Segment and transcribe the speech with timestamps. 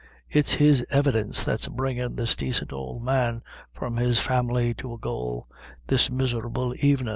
[0.31, 5.45] It's his evidence that's bringin' this dacent ould man from his family to a gaol,
[5.85, 7.09] this miserable evenin'.